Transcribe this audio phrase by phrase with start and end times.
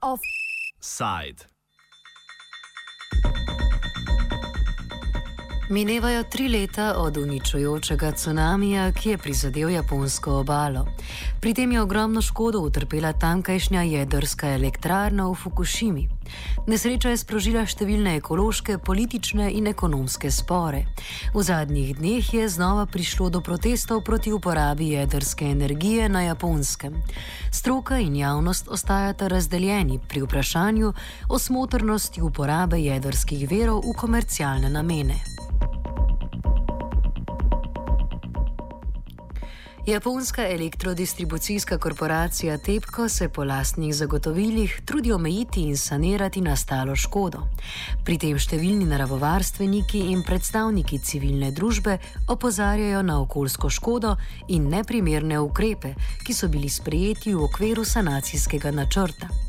[0.00, 1.44] Offside.
[5.70, 10.86] Minevajo tri leta od uničujočega cunamija, ki je prizadel japonsko obalo.
[11.40, 16.15] Pri tem je ogromno škodo utrpela tamkajšnja jedrska elektrarna v Fukushimi.
[16.66, 20.80] Nesreča je sprožila številne ekološke, politične in ekonomske spore.
[21.30, 26.98] V zadnjih dneh je znova prišlo do protestov proti uporabi jedrske energije na japonskem.
[27.54, 30.90] Stroka in javnost ostajata razdeljeni pri vprašanju
[31.30, 35.22] o smotrnosti uporabe jedrskih verov v komercialne namene.
[39.86, 47.44] Japonska elektrodistribucijska korporacija TEPCO se po lastnih zagotovilih trudi omejiti in sanirati nastalo škodo.
[48.04, 54.16] Pri tem številni naravovarstveniki in predstavniki civilne družbe opozarjajo na okoljsko škodo
[54.48, 55.94] in neprimerne ukrepe,
[56.26, 59.45] ki so bili sprejeti v okviru sanacijskega načrta.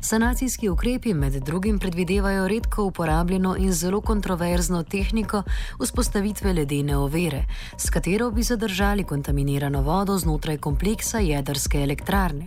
[0.00, 5.42] Sanacijski ukrepi med drugim predvidevajo redko uporabljeno in zelo kontroverzno tehniko
[5.80, 7.44] vzpostavitve ledene overe,
[7.78, 12.46] s katero bi zadržali kontaminirano vodo znotraj kompleksa jedrske elektrarne.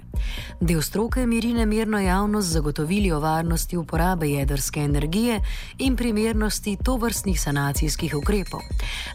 [0.61, 5.41] Del stroke miri nemirno javnost zagotovili o varnosti uporabe jedrske energije
[5.77, 8.61] in primernosti tovrstnih sanacijskih ukrepov.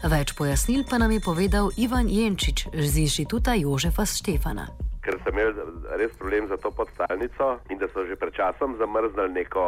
[0.03, 4.67] Več pojasnil pa nam je povedal Ivan Jenčič z inštituta Jožefa Štefana
[5.03, 5.53] ker so imeli
[5.99, 9.65] res problem za to podstalnico in da so že pred časom zamrznili neko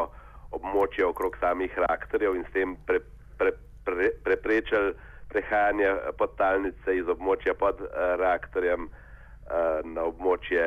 [0.56, 3.02] območje okrog samih reaktorjev in s tem pre,
[3.38, 3.52] pre,
[3.84, 4.94] pre, preprečili
[5.34, 10.64] prehajanje podstalnice iz območja pod uh, reaktorjem uh, na območje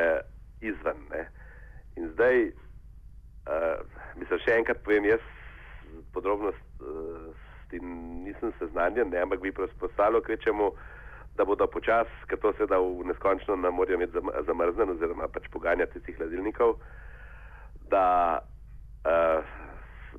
[0.61, 1.01] izven.
[1.15, 1.25] Ne.
[1.97, 2.51] In zdaj,
[3.49, 3.81] uh,
[4.19, 5.25] mislim, še enkrat povem, jaz
[6.13, 7.31] podrobnost uh,
[7.73, 10.98] nisem seznanjen, ne, ampak bi predstavljal, kvečemu, uh,
[11.39, 15.99] da bodo počasi, ker to seveda v neskončno na morju imeti zamrznjeno, oziroma pač poganjati
[15.99, 16.77] tistih hladilnikov,
[17.91, 18.41] da
[19.07, 19.45] uh,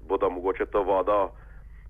[0.07, 1.19] bodo mogoče to vodo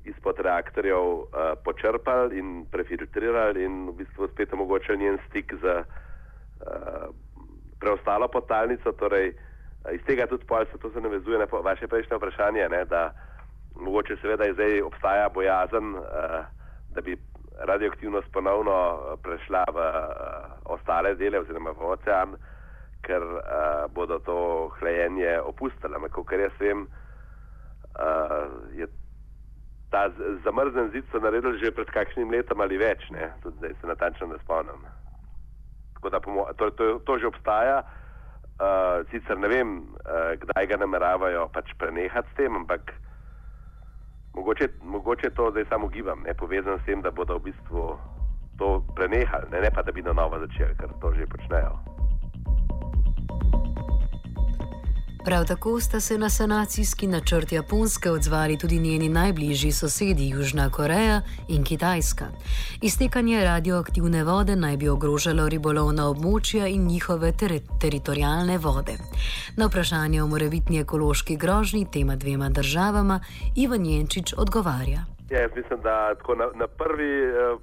[0.10, 7.14] izpod reaktorjev uh, počrpali in prefiltrirali in v bistvu spet omogočili njen stik z uh,
[7.80, 8.92] preostalo potalnico.
[8.92, 13.14] Torej, uh, iz tega tudi se to se navezuje na vaše prejšnje vprašanje, ne, da
[13.76, 16.04] mogoče seveda zdaj obstaja bojazen, uh,
[16.94, 17.18] da bi
[17.66, 22.36] radioaktivnost ponovno eh, prešla v uh, ostale dele oziroma v ocean,
[23.04, 23.42] ker uh,
[23.94, 25.96] bodo to hlajenje opustili.
[25.96, 28.88] Ampak, kar jaz vem, uh, je
[29.92, 30.10] ta
[30.44, 33.32] zamrznjen zid so naredili že pred kakšnim letom ali več, ne?
[33.42, 34.86] tudi zdaj se natančno ne spomnim.
[36.02, 37.84] To, to, to že obstaja.
[38.60, 39.70] Uh, sicer ne vem,
[40.04, 43.09] uh, kdaj ga nameravajo pač prenehati s tem, ampak uh,
[44.34, 47.98] Mogoče, mogoče to zdaj samo gibam, ne povezan s tem, da bodo v bistvu
[48.58, 51.99] to prenehali, ne, ne pa da bi na novo začeli, ker to že počnejo.
[55.26, 61.22] Prav tako sta se na sanacijski načrt Japonske odzvali tudi njeni najbližji sosedi Južna Koreja
[61.48, 62.26] in Kitajska.
[62.82, 68.96] Iztekanje radioaktivne vode naj bi ogrožalo ribolovna območja in njihove ter teritorijalne vode.
[69.58, 73.20] Na vprašanje o morebitni ekološki grožnji tema dvema državama
[73.56, 75.02] Ivan Jenčič odgovarja.
[75.30, 77.58] Ja, jaz mislim, da na, na prvi eh,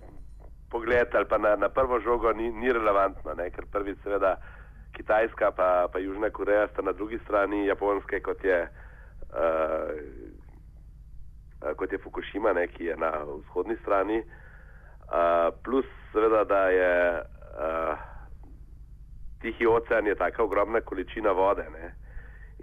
[0.71, 3.51] pogled ali pa na, na prvo žogo ni, ni relevantno, ne?
[3.51, 4.37] ker prvi seveda.
[4.97, 8.69] Kitajska pa, pa Južna Koreja sta na drugi strani Japonske, kot je,
[9.37, 9.93] uh,
[11.77, 14.23] kot je Fukushima, ne, ki je na vzhodni strani.
[15.07, 17.95] Uh, plus, seveda, da je uh,
[19.41, 21.67] Tihi ocean je tako ogromna količina vode.
[21.73, 21.95] Ne.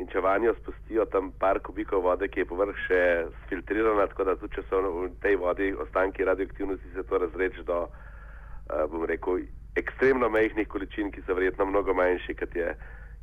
[0.02, 3.02] In če vanjo spustijo tam par kubikov vode, ki je povrh še
[3.50, 7.84] filtrirana, tako da tudi če so v tej vodi ostanki radioaktivnosti, se to razreče do,
[7.86, 12.76] uh, bom rekel, ekstremno majhnih količin, ki so verjetno mnogo manjši, kot je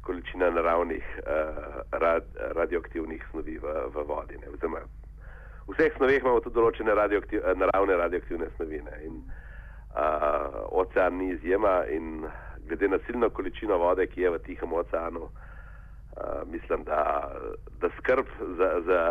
[0.02, 2.24] količina naravnih uh, rad,
[2.56, 4.38] radioaktivnih snovi v, v vodi.
[4.56, 4.80] Vzema,
[5.68, 8.80] v vseh snoveh imamo tudi določene radioaktiv, naravne radioaktivne snovi.
[8.86, 8.97] Ne?
[9.06, 9.20] In
[9.94, 12.24] uh, ocean ni izjema in
[12.66, 17.30] glede na silno količino vode, ki je v Tihem oceanu, uh, mislim, da,
[17.80, 18.26] da skrb
[18.58, 19.03] za, za,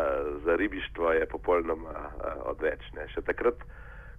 [0.46, 3.08] za ribištvo je popolnoma uh, odvečne.
[3.14, 3.64] Še takrat,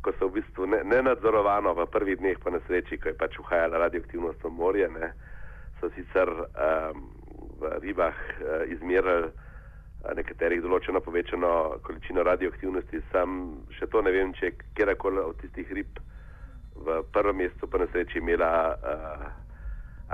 [0.00, 4.42] ko so v bistvu ne v prvih dneh po nesreči, ko je pač uhajala radioaktivnost
[4.44, 5.12] v morje, ne,
[5.80, 7.08] so sicer um,
[7.60, 13.02] v ribah uh, izmerili uh, nekaterih določeno povečano količino radioaktivnosti.
[13.12, 16.00] Sam še to ne vem, če je kjerkoli od tistih rib
[16.80, 19.26] v prvem mesecu po nesreči imela uh,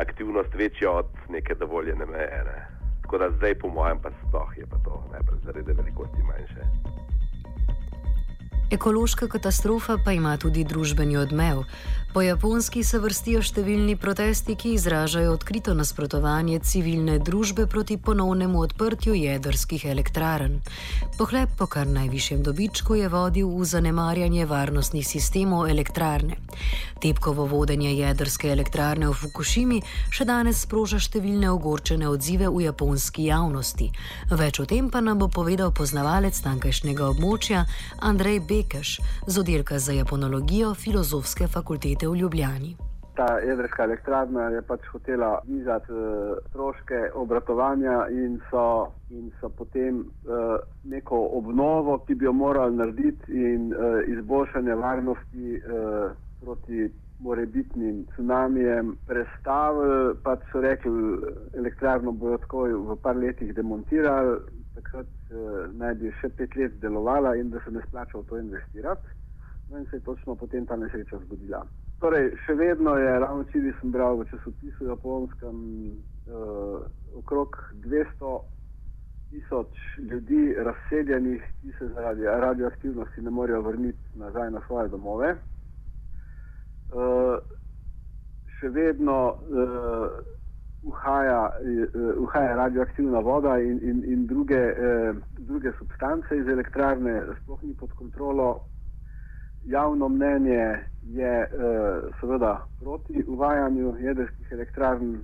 [0.03, 2.43] aktivnost večjo od neke dovoljene meje.
[2.51, 2.59] Ne.
[3.03, 6.67] Tako da zdaj, po mojem, pa sploh je pa to najbrž zaradi velikosti manjše.
[8.71, 11.63] Ekološka katastrofa pa ima tudi družbeni odmev.
[12.17, 19.13] Po japonski se vrstijo številni protesti, ki izražajo odkrito nasprotovanje civilne družbe proti ponovnemu odprtju
[19.15, 20.63] jedrskih elektrarn.
[21.19, 26.41] Pohleb po kar najvišjem dobičku je vodil v zanemarjanje varnostnih sistemov elektrarne.
[27.05, 33.91] Tepkovo vodenje jedrske elektrarne v Fukushimi še danes sproža številne ogorčene odzive v japonski javnosti.
[34.33, 37.67] Več o tem pa nam bo povedal poznavalec tankajšnjega območja
[38.01, 42.77] Andrej Bekeš z oddelka za japonologijo Filozofske fakultete v Ljubljani.
[43.17, 46.01] Ta jedrska elektrarna je pač hotela nizati uh,
[46.49, 53.33] stroške obratovanja in so, in so potem uh, neko obnovo, ki bi jo morali narediti,
[53.33, 56.11] in uh, izboljšanje varnosti uh,
[56.41, 56.89] proti
[57.21, 60.15] morebitnim tsunamijem prestavili.
[60.25, 60.93] Pač so rekli,
[61.57, 64.39] elektrarno bojo tako v par letih demontirali,
[64.87, 68.39] takrat uh, naj bi še pet let delovala in da se ne splača v to
[68.39, 69.07] investirati.
[69.71, 71.65] No in se je točno potem ta nesreča zgodila.
[72.01, 75.57] Torej, še vedno je, ravno včeraj sem bral v časopisu Japonskem,
[76.31, 76.87] uh,
[77.19, 78.37] okrog 200
[79.31, 85.35] tisoč ljudi razseljenih, ki se zaradi radioaktivnosti ne morejo vrniti nazaj na svoje domove.
[86.95, 87.43] Uh,
[88.61, 90.21] še vedno uh,
[90.87, 97.63] uhaja, uh, uhaja radioaktivna voda in, in, in druge, uh, druge substance iz elektrarne, sploh
[97.63, 98.49] ni pod kontrolo
[99.67, 105.19] javno mnenje je uh, seveda proti uvajanju jedrskih elektrarn.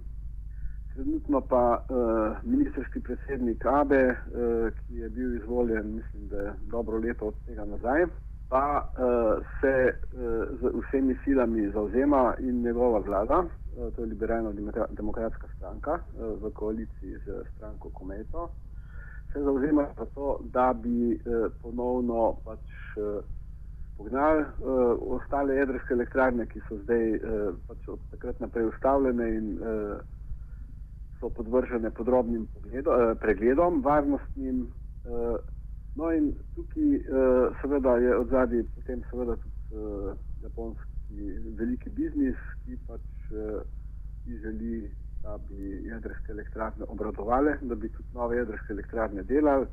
[0.94, 4.16] Trenutno pa uh, ministerski predsednik Abe, uh,
[4.74, 8.06] ki je bil izvoljen, mislim, da je dobro leto od tega nazaj,
[8.52, 15.48] pa uh, se uh, z vsemi silami zauzema in njegova vlada, uh, to je liberalno-demokratska
[15.56, 18.50] stranka uh, v koaliciji z stranko Kometo,
[19.32, 22.60] se zauzema za to, da bi uh, ponovno pač.
[22.96, 23.24] Uh,
[23.96, 29.48] pognali uh, ostale jedrske elektrarne, ki so zdaj uh, pač od takrat naprej ustavljene in
[29.60, 30.00] uh,
[31.20, 34.66] so podvržene podrobnim pogledo, uh, pregledom, varnostnim.
[35.04, 35.36] Uh,
[35.96, 42.36] no in tukaj uh, seveda je od zadnji potem seveda tudi uh, japonski veliki biznis,
[42.64, 43.62] ki pač uh,
[44.24, 44.90] ki želi,
[45.22, 49.66] da bi jedrske elektrarne obradovali, da bi tudi nove jedrske elektrarne delali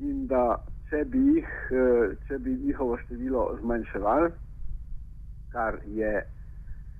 [0.00, 0.56] in da
[0.90, 4.30] če bi, jih, eh, če bi njihovo število zmanjševali,
[5.52, 6.12] kar je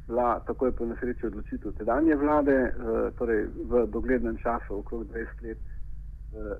[0.06, 5.58] bila takoj po nesreči odločitev tedanje vlade, eh, torej v doglednem času, okrog 20 let,
[5.58, 6.56] eh,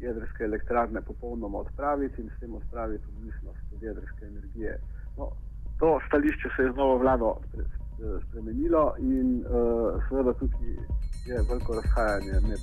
[0.00, 4.78] jedrske elektrarne popolnoma odpraviti in s tem odpraviti odvisnost od jedrske energije.
[5.18, 5.30] No,
[5.78, 7.36] to stališče se je z novo vlado
[8.28, 9.44] spremenilo in
[10.08, 10.68] seveda tukaj
[11.26, 12.60] je veliko razhajanje med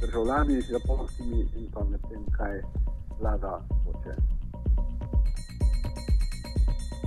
[0.00, 2.60] državljani, japonskimi in pa med tem, kaj
[3.20, 4.37] vlada hoče.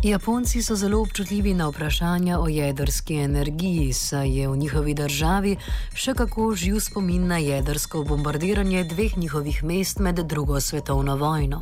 [0.03, 5.51] Japonci so zelo občutljivi na vprašanja o jedrski energiji, saj je v njihovi državi
[5.93, 11.61] še kako živ spomin na jedrsko bombardiranje dveh njihovih mest med drugo svetovno vojno.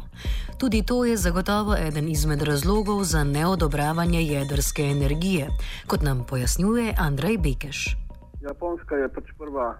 [0.57, 5.51] Tudi to je zagotovo eden izmed razlogov za neodobravanje jedrske energije,
[5.87, 7.97] kot nam pojasnjuje Andrej Bekeš.
[8.41, 9.77] Japonska je pač prva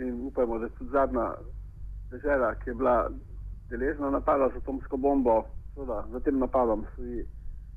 [0.00, 1.32] in upajmo, da je tudi zadnja
[2.10, 3.10] država, ki je bila
[3.70, 5.42] deležna napada z atomsko bombo,
[5.74, 7.26] seveda za tem napadom stoji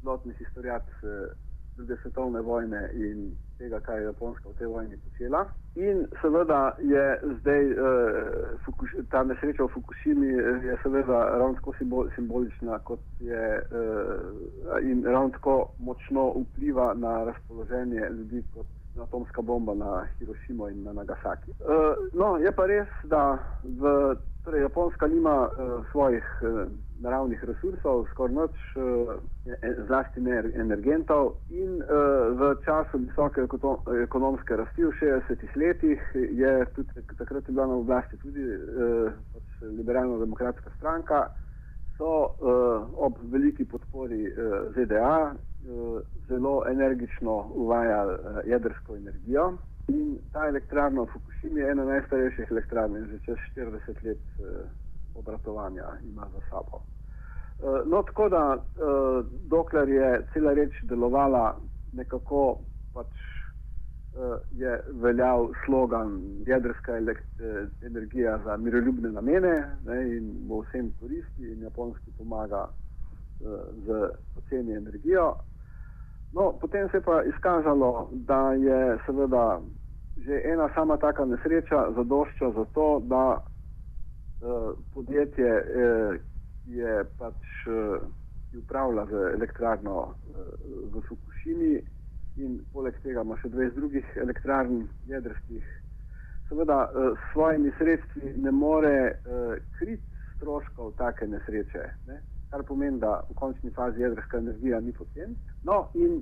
[0.01, 1.31] celotni historijat eh,
[1.77, 5.45] druge svetovne vojne in tega, kaj je Japonska v tej vojni počela.
[5.75, 7.05] In seveda je
[7.39, 13.45] zdaj eh, ta nesreča v Fukushimi eh, je seveda ravno tako simbol, simbolična, kot je
[13.57, 18.65] eh, in ravno tako močno vpliva na razpoloženje ljudi kot
[18.99, 21.51] atomska bomba na Hirošimo in na Nagasaki.
[21.51, 26.67] Uh, no, je pa res, da v, torej Japonska nima uh, svojih uh,
[27.01, 29.15] naravnih resursov, skoraj noč, uh,
[29.87, 33.47] zlasti ne energentov in uh, v času visoke
[34.03, 39.47] ekonomske rasti v 60-ih letih je tudi takrat je bila na oblasti tudi uh, pač
[39.61, 41.29] liberalno-demokratska stranka,
[42.01, 49.53] so uh, ob veliki podpori uh, ZDA Eh, zelo energično uvajali eh, jedrsko energijo.
[49.87, 54.65] In ta elektrarna v Fukushimi je ena najstarejših elektrarn, že čez 40 let eh,
[55.15, 56.81] obratovanja ima za sabo.
[57.85, 58.57] No, tako da,
[59.49, 61.57] dokler je cela reč delovala
[61.93, 62.57] nekako,
[62.93, 63.11] pač
[64.51, 66.97] je veljal slogan jedrska
[67.85, 69.53] energija za miroljubne namene
[69.85, 72.67] ne, in bo vsem koristi in Japonski pomaga
[73.85, 75.35] z poceni energijo,
[76.33, 79.61] No, potem se je pa izkazalo, da je seveda
[80.17, 86.19] že ena sama taka nesreča zadošča za to, da eh, podjetje, eh,
[86.67, 87.99] je pač eh,
[88.57, 90.13] upravlja z elektrarno
[90.93, 91.81] v Fukushimi
[92.41, 95.63] in poleg tega ima še 20 drugih elektrarn jedrskih.
[96.49, 98.95] Seveda s svojimi sredstvi ne more
[99.77, 100.03] kriti
[100.35, 102.19] stroškov take nesreče, ne?
[102.51, 105.35] kar pomeni, da v končni fazi jedrska energija ni pocen.
[105.63, 106.19] No, in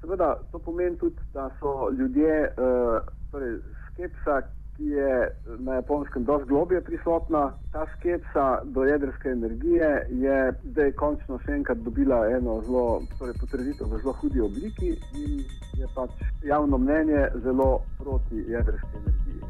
[0.00, 3.56] seveda to pomeni tudi, da so ljudje, uh, torej
[3.88, 4.42] skepsa,
[4.76, 11.38] ki je na japonskem dosti globje prisotna, ta skepsa do jedrske energije je zdaj končno
[11.46, 15.44] še enkrat dobila eno zelo, torej potrditev v zelo hudi obliki in
[15.78, 16.10] je pač
[16.42, 19.42] javno mnenje zelo proti jedrske energiji.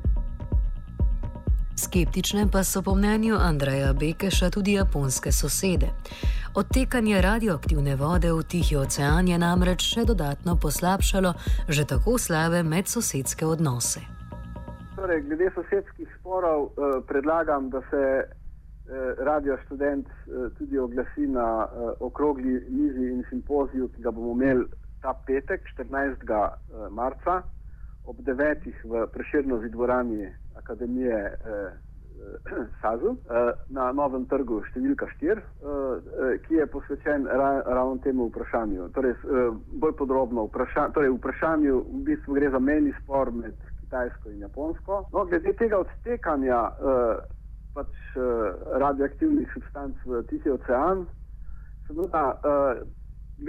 [1.76, 5.90] Skeptične pa so po mnenju Andreja Bekeša tudi japonske sosede.
[6.54, 11.34] Odtekanje radioaktivne vode v Tihi ocean je namreč še dodatno poslabšalo
[11.68, 14.13] že tako slabe medsosedske odnose.
[15.04, 18.26] Torej, glede sosedskih sporov eh, predlagam, da se eh,
[19.18, 24.64] radio študent eh, tudi oglasi na eh, okrogli mizi in simpoziju, ki ga bomo imeli
[25.02, 26.24] ta petek, 14.
[26.24, 27.42] Eh, marca
[28.06, 28.72] ob 9.
[28.84, 36.34] v preširnovi dvorani Akademije eh, eh, Sazu eh, na novem trgu številka 4, eh, eh,
[36.48, 38.88] ki je posvečen ra, ravno temu vprašanju.
[38.96, 39.52] Torej, eh,
[39.84, 45.04] bolj podrobno vpraša, torej vprašanju, v bistvu gre za meni spor med Kitajsko in Japonsko.
[45.12, 47.24] No, glede tega odtekanja eh,
[47.76, 51.06] pač, eh, radioaktivnih substanc v Tihi ocean,
[51.86, 52.84] seveda eh,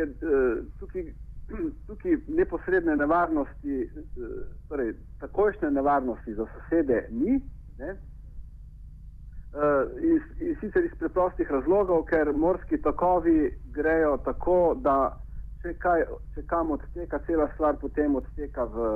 [0.04, 1.08] eh, tukaj
[1.88, 3.90] tukaj neposredne nevarnosti, eh,
[4.70, 7.42] torej takošne nevarnosti za sosede ni.
[7.78, 7.96] Ne?
[9.56, 15.16] Uh, iz, iz, sicer iz preprostih razlogov, ker morski tokovi grejo tako, da
[15.62, 16.04] če, kaj,
[16.36, 18.90] če kam odteka, cela stvar potem odteka v,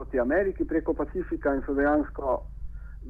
[0.00, 2.42] proti Ameriki preko Pacifika in so dejansko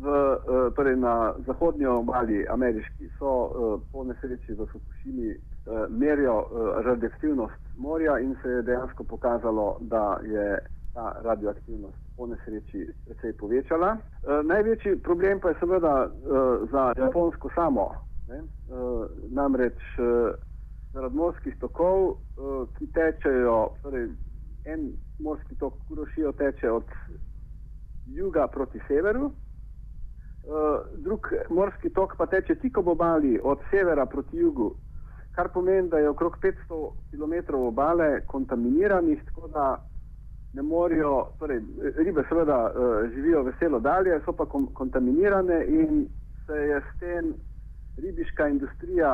[0.03, 6.49] v, uh, torej na zahodnji obali ameriški, so uh, po nesreči v Fukushimi uh, merijo
[6.83, 10.59] radioaktivnost morja in se je dejansko pokazalo, da je
[10.95, 13.97] ta radioaktivnost po nesreči precej povečala.
[14.45, 16.11] Največji problem pa je seveda
[16.73, 17.87] za Japonsko samo.
[18.29, 18.43] Ne?
[19.31, 19.79] Namreč
[20.93, 22.19] zaradi morskih tokov,
[22.79, 24.11] ki tečejo, torej
[24.65, 26.85] en morski tok Kurošijo teče od
[28.07, 29.31] juga proti severu,
[30.41, 34.71] Uh, drug morski tok pa teče tik ob obali, od severa proti jugu,
[35.37, 36.79] kar pomeni, da je okrog 500
[37.11, 39.85] km obale kontaminiranih, tako da
[40.55, 41.61] ne morajo, torej
[41.97, 46.09] ribe seveda uh, živijo veselo dalje, so pa kon kontaminirane in
[46.47, 47.35] se je s tem
[47.97, 49.12] ribiška industrija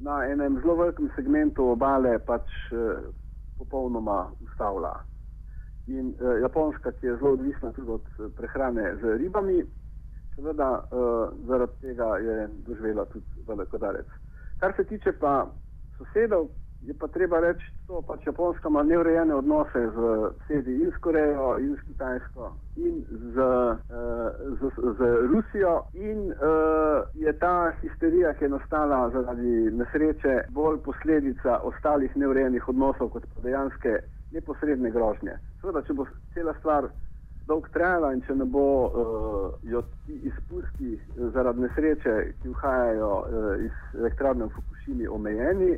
[0.00, 2.98] na enem zelo velikem segmentu obale pač uh,
[3.58, 5.00] popolnoma ustavila.
[5.86, 8.06] In uh, Japonska, ki je zelo odvisna tudi od
[8.36, 9.62] prehrane z ribami,
[10.34, 14.06] seveda uh, zaradi tega je doživela tudi veliko darec.
[14.60, 15.46] Kar se tiče pa
[15.98, 16.48] sosedov,
[16.86, 21.58] je pa treba reči, da pač Japonska ima neurejene odnose z sedi in s Korejo,
[21.58, 23.78] in s Kitajsko, in z, uh,
[24.60, 25.74] z, z Rusijo.
[25.94, 33.08] In uh, je ta histerija, ki je nastala zaradi nesreče, bolj posledica ostalih neurejenih odnosov,
[33.14, 34.00] kot dejanske
[34.32, 35.38] neposredne grožnje.
[35.60, 36.90] Seveda, če bo cela stvar
[37.46, 43.48] dolgo trajala in če ne bo uh, ti izpusti eh, zaradi nesreče, ki vhajajo uh,
[43.62, 45.76] iz elektrarne v Fukushimi, omejeni,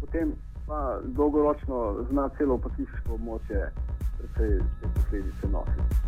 [0.00, 0.32] potem
[0.66, 3.70] pa dolgoročno zna celo pacifiško območje
[4.18, 6.06] precej te posledice nositi.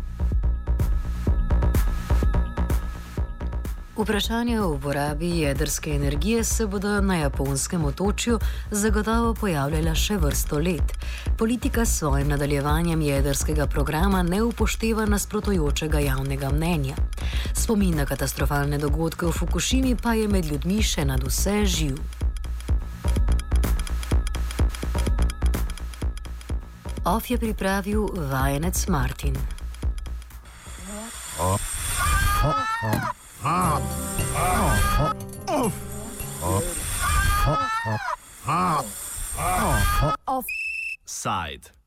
[3.99, 8.39] Vprašanje o uporabi jedrske energije se bodo na japonskem otočju
[8.71, 10.93] zagotovo pojavljala še vrsto let.
[11.37, 16.95] Politika s svojim nadaljevanjem jedrskega programa ne upošteva nasprotujočega javnega mnenja.
[17.53, 22.18] Spomin na katastrofalne dogodke v Fukushimi pa je med ljudmi še nad vse živ.
[27.09, 29.33] Of je pripravil vajenec Martin.
[31.39, 31.57] Oh.
[32.43, 32.53] Oh.
[39.37, 40.13] Oh.
[40.25, 41.78] Offside.